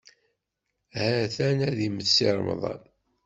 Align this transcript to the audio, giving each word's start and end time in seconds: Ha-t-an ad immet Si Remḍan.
Ha-t-an 0.97 1.59
ad 1.69 1.77
immet 1.87 2.07
Si 2.15 2.27
Remḍan. 2.37 2.81